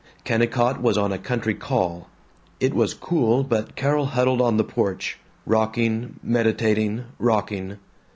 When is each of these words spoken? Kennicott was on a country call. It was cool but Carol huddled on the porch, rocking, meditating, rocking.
Kennicott 0.23 0.81
was 0.81 0.97
on 0.97 1.11
a 1.11 1.19
country 1.19 1.53
call. 1.53 2.07
It 2.59 2.73
was 2.73 2.95
cool 2.95 3.43
but 3.43 3.75
Carol 3.75 4.07
huddled 4.07 4.41
on 4.41 4.57
the 4.57 4.63
porch, 4.63 5.19
rocking, 5.45 6.15
meditating, 6.23 7.03
rocking. 7.19 7.77